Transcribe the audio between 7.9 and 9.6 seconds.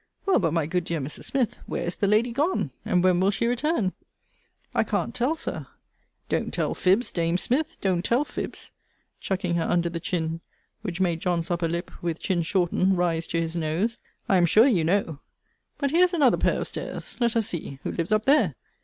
tell fibs, chucking